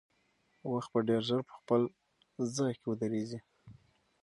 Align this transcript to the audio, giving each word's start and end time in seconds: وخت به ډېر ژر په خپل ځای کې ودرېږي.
وخت 0.71 0.89
به 0.93 0.99
ډېر 1.09 1.21
ژر 1.27 1.41
په 1.47 1.53
خپل 1.59 1.81
ځای 2.57 2.73
کې 2.79 2.85
ودرېږي. 2.87 3.39